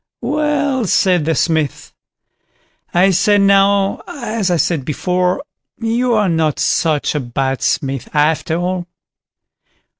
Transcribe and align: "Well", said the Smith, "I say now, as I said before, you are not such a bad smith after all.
"Well", 0.23 0.87
said 0.87 1.25
the 1.25 1.35
Smith, 1.35 1.93
"I 2.91 3.11
say 3.11 3.37
now, 3.37 4.01
as 4.07 4.49
I 4.49 4.57
said 4.57 4.83
before, 4.83 5.43
you 5.77 6.15
are 6.15 6.27
not 6.27 6.57
such 6.57 7.13
a 7.13 7.19
bad 7.19 7.61
smith 7.61 8.09
after 8.11 8.55
all. 8.57 8.87